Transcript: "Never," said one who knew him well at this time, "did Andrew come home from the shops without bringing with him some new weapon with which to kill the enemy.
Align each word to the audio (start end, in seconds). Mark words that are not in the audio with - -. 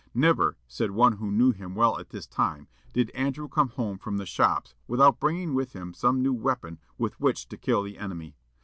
"Never," 0.15 0.57
said 0.67 0.89
one 0.89 1.17
who 1.17 1.29
knew 1.31 1.51
him 1.51 1.75
well 1.75 1.99
at 1.99 2.09
this 2.09 2.25
time, 2.25 2.67
"did 2.91 3.11
Andrew 3.11 3.47
come 3.47 3.69
home 3.69 3.99
from 3.99 4.17
the 4.17 4.25
shops 4.25 4.73
without 4.87 5.19
bringing 5.19 5.53
with 5.53 5.73
him 5.73 5.93
some 5.93 6.23
new 6.23 6.33
weapon 6.33 6.79
with 6.97 7.19
which 7.19 7.47
to 7.49 7.55
kill 7.55 7.83
the 7.83 7.99
enemy. 7.99 8.35